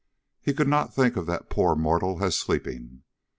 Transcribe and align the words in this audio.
He 0.41 0.55
could 0.55 0.67
not 0.67 0.95
think 0.95 1.15
of 1.15 1.27
that 1.27 1.51
poor 1.51 1.75
mortal 1.75 2.23
as 2.23 2.35
sleeping. 2.35 3.03